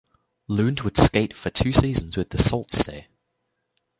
Lund 0.47 0.81
would 0.81 0.97
skate 0.97 1.31
for 1.35 1.51
two 1.51 1.71
seasons 1.71 2.17
with 2.17 2.31
the 2.31 2.39
Sault 2.39 2.71
Ste. 2.71 3.03